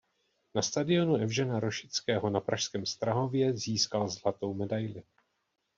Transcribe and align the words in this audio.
Na 0.55 0.61
stadionu 0.61 1.15
Evžena 1.15 1.59
Rošického 1.59 2.29
na 2.29 2.39
pražském 2.39 2.85
Strahově 2.85 3.53
získal 3.57 4.07
zlatou 4.09 4.53
medaili. 4.53 5.03